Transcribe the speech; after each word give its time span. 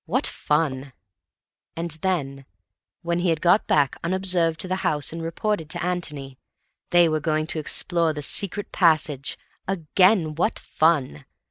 What 0.07 0.25
fun! 0.25 0.93
And 1.75 1.91
then, 2.01 2.47
when 3.03 3.19
he 3.19 3.29
had 3.29 3.39
got 3.39 3.67
back 3.67 3.95
unobserved 4.03 4.59
to 4.61 4.67
the 4.67 4.77
house 4.77 5.13
and 5.13 5.21
reported 5.21 5.69
to 5.69 5.85
Antony, 5.85 6.39
they 6.89 7.07
were 7.07 7.19
going 7.19 7.45
to 7.45 7.59
explore 7.59 8.11
the 8.11 8.23
secret 8.23 8.71
passage! 8.71 9.37
Again, 9.67 10.33
what 10.33 10.57
fun! 10.57 11.25